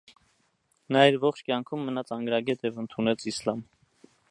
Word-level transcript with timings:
Նա 0.95 1.03
իր 1.09 1.17
ողջ 1.25 1.43
կյանքում 1.51 1.85
մնաց 1.91 2.15
անգրագետ 2.17 2.67
և 2.69 2.83
ընդունեց 2.85 3.31
իսլամ։ 3.35 3.65